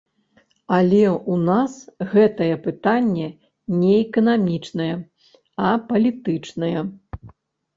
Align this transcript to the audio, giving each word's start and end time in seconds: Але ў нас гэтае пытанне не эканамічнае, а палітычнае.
Але 0.77 1.01
ў 1.17 1.35
нас 1.49 1.73
гэтае 2.13 2.47
пытанне 2.65 3.27
не 3.83 3.93
эканамічнае, 4.05 4.89
а 5.69 5.75
палітычнае. 5.91 6.75